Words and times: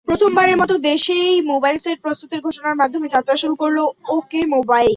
প্রথমবারের 0.07 0.57
মতো 0.57 0.75
দেশেই 0.83 1.33
মোবাইল 1.51 1.77
সেট 1.77 1.97
প্রস্তুতের 2.01 2.39
ঘোষণার 2.41 2.79
মাধ্যমে 2.81 3.07
যাত্রা 3.07 3.35
শুরু 3.35 3.55
করলো 3.55 3.83
ওকে 4.09 4.41
মোবাইল। 4.47 4.89